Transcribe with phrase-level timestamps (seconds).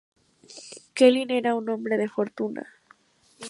[0.95, 2.65] Keeling era un hombre de fortuna.